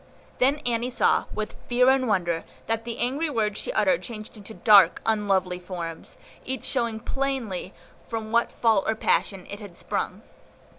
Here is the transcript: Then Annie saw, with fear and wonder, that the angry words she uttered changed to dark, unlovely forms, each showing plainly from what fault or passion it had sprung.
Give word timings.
Then 0.39 0.57
Annie 0.65 0.89
saw, 0.89 1.25
with 1.31 1.55
fear 1.67 1.91
and 1.91 2.07
wonder, 2.07 2.43
that 2.65 2.85
the 2.85 2.97
angry 2.97 3.29
words 3.29 3.59
she 3.59 3.71
uttered 3.71 4.01
changed 4.01 4.43
to 4.43 4.53
dark, 4.55 4.99
unlovely 5.05 5.59
forms, 5.59 6.17
each 6.43 6.63
showing 6.65 6.99
plainly 6.99 7.71
from 8.07 8.31
what 8.31 8.51
fault 8.51 8.85
or 8.87 8.95
passion 8.95 9.45
it 9.47 9.59
had 9.59 9.77
sprung. 9.77 10.23